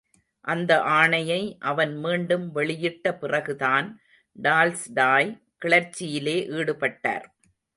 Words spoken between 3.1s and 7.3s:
பிறகுதான் டால்ஸ்டாய் கிளர்ச்சியிலே ஈடுபட்டார்.